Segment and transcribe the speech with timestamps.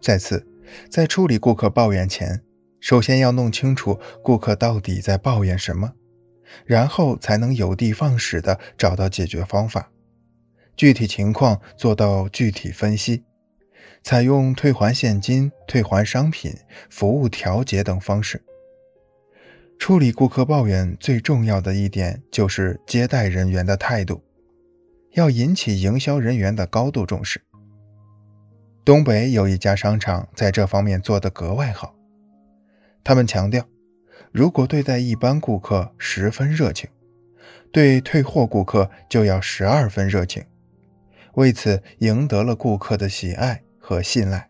[0.00, 0.46] 再次，
[0.90, 2.42] 在处理顾客抱怨前，
[2.80, 5.92] 首先要弄清楚顾客到底在抱怨什么，
[6.64, 9.90] 然后才能有的放矢地找到解决方法。
[10.76, 13.24] 具体情况做到具体分析，
[14.04, 16.54] 采用退还现金、退还商品、
[16.88, 18.40] 服务调节等方式
[19.76, 20.96] 处理顾客抱怨。
[21.00, 24.22] 最重要的一点就是接待人员的态度，
[25.14, 27.42] 要引起营销人员的高度重视。
[28.88, 31.94] 东北有一家商场在这方面做得格外好。
[33.04, 33.62] 他们强调，
[34.32, 36.88] 如果对待一般顾客十分热情，
[37.70, 40.42] 对退货顾客就要十二分热情，
[41.34, 44.48] 为此赢得了顾客的喜爱和信赖。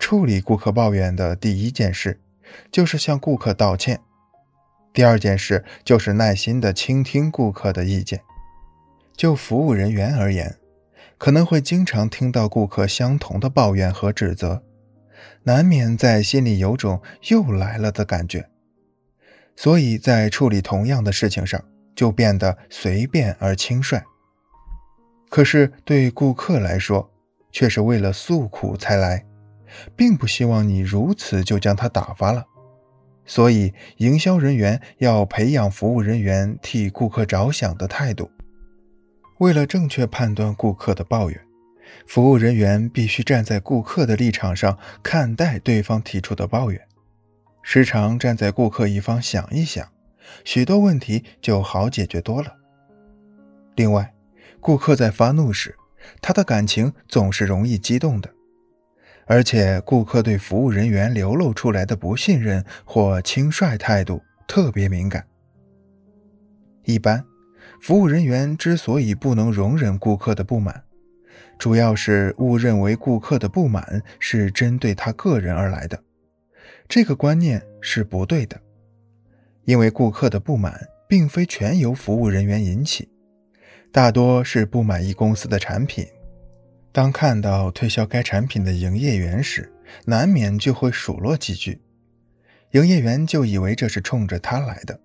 [0.00, 2.20] 处理顾客抱怨的第一件事，
[2.72, 3.98] 就是向顾客道歉；
[4.92, 8.20] 第二件事就是耐心地倾听顾客的意见。
[9.16, 10.56] 就服务人员而言，
[11.20, 14.62] 可能会经常听到顾客相同的抱怨和指责，
[15.42, 18.48] 难免在心里有种又来了的感觉，
[19.54, 21.62] 所以在处理同样的事情上
[21.94, 24.02] 就变得随便而轻率。
[25.28, 27.12] 可是对顾客来说，
[27.52, 29.26] 却是为了诉苦才来，
[29.94, 32.46] 并不希望你如此就将他打发了。
[33.26, 38.30] 所以，营销人员要培养服务人员替顾客着想的态度。
[39.40, 41.40] 为了正确判断顾客的抱怨，
[42.06, 46.80] 服务人员必须站在顾客的立场上看待对方提出的抱怨，
[47.62, 49.88] 时常站在顾客一方想一想，
[50.44, 52.54] 许多问题就好解决多了。
[53.76, 54.12] 另外，
[54.60, 55.74] 顾客在发怒时，
[56.20, 58.28] 他的感情总是容易激动的，
[59.24, 65.26] 而且顾客对服务人员流露出来的不信任或轻率态度特别敏感，
[66.84, 67.24] 一般。
[67.80, 70.84] 服务人员之所以不能容忍顾客的不满，
[71.58, 76.02] 主要是误认为顾客的不满是针对他个人而来的。
[76.88, 78.60] 这个观念是不对的，
[79.64, 83.08] 因为顾客的不满并非全由服务人员引起，
[83.92, 86.06] 大多是不满意公司的产品。
[86.92, 89.72] 当看到推销该产品的营业员时，
[90.06, 91.80] 难免就会数落几句，
[92.72, 94.98] 营业员就以为这是冲着他来的，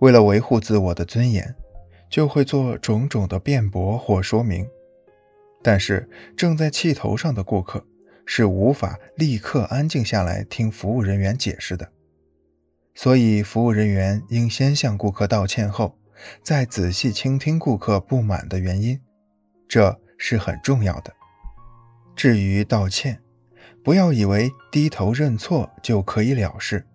[0.00, 1.54] 为了维护自我的尊严。
[2.08, 4.68] 就会做种种的辩驳或说明，
[5.62, 7.84] 但是正在气头上的顾客
[8.24, 11.90] 是无法立刻安静下来听服务人员解释的，
[12.94, 15.98] 所以服务人员应先向顾客道歉后，
[16.42, 19.00] 再仔细倾听顾客不满的原因，
[19.68, 21.12] 这是很重要的。
[22.14, 23.20] 至于道歉，
[23.82, 26.86] 不要以为低头认错就可以了事，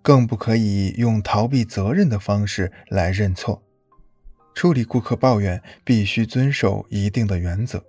[0.00, 3.62] 更不可以用逃避责任的方式来认错。
[4.60, 7.82] 处理顾客抱怨必须遵守一定的原则。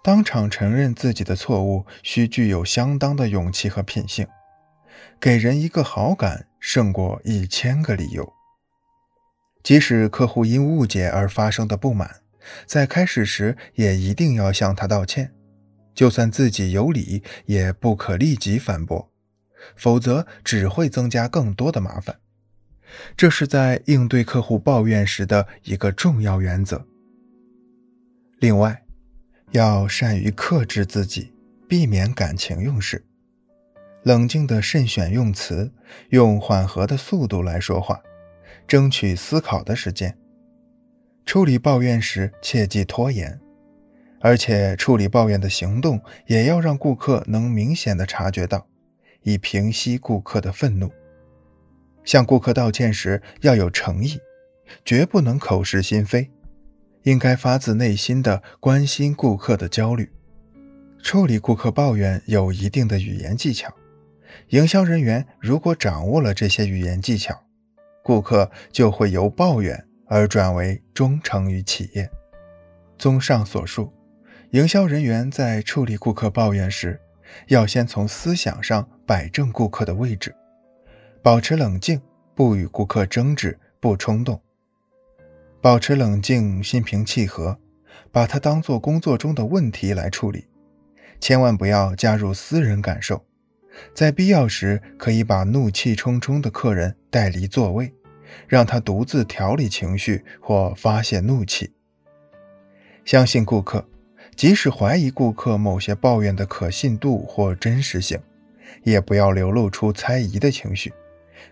[0.00, 4.24] 当场承认自己的错误，需具有相当的勇气和品性。
[5.20, 8.32] 给人一个好感胜过一千个理由。
[9.64, 12.20] 即使客户因误解而发生的不满，
[12.64, 15.34] 在开始时也一定要向他道歉。
[15.92, 19.10] 就算自己有理，也不可立即反驳，
[19.74, 22.20] 否则只会增加更多的麻烦。
[23.16, 26.86] 这是在应对客户抱怨时的一个重要原则。
[28.38, 28.82] 另外，
[29.52, 31.32] 要善于克制自己，
[31.68, 33.04] 避免感情用事，
[34.02, 35.72] 冷静地慎选用词，
[36.10, 38.00] 用缓和的速度来说话，
[38.66, 40.16] 争取思考的时间。
[41.24, 43.40] 处理抱怨时切忌拖延，
[44.20, 48.66] 而且处理抱怨的行动也要让顾客能明显的察觉到，
[49.22, 50.90] 以平息顾客的愤怒。
[52.04, 54.20] 向顾客道歉时要有诚意，
[54.84, 56.30] 绝不能口是心非，
[57.02, 60.10] 应该发自内心的关心顾客的焦虑。
[61.02, 63.74] 处理顾客抱怨有一定的语言技巧，
[64.48, 67.42] 营销人员如果掌握了这些语言技巧，
[68.04, 72.08] 顾客就会由抱怨而转为忠诚于企业。
[72.98, 73.92] 综上所述，
[74.50, 77.00] 营销人员在处理顾客抱怨时，
[77.48, 80.32] 要先从思想上摆正顾客的位置。
[81.22, 82.02] 保持冷静，
[82.34, 84.40] 不与顾客争执，不冲动。
[85.60, 87.56] 保持冷静，心平气和，
[88.10, 90.48] 把它当做工作中的问题来处理，
[91.20, 93.24] 千万不要加入私人感受。
[93.94, 97.94] 在必要时，可以把怒气冲冲的客人带离座位，
[98.48, 101.72] 让他独自调理情绪或发泄怒气。
[103.04, 103.86] 相信顾客，
[104.34, 108.18] 即使怀疑顾客某些抱怨的可信度或真实性，
[108.82, 110.92] 也不要流露出猜疑的情绪。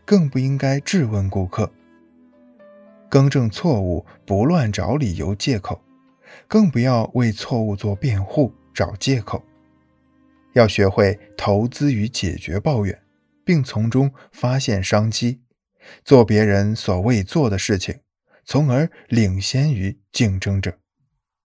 [0.04, 1.72] 更不应该质问顾客，
[3.08, 5.80] 更正错误，不乱找理由借口，
[6.48, 9.44] 更不要为错误做辩护找借口。
[10.54, 13.00] 要学会投资与解决抱怨，
[13.44, 15.40] 并从中发现商机，
[16.04, 18.00] 做别人所未做的事情，
[18.44, 20.79] 从而领先于竞争者。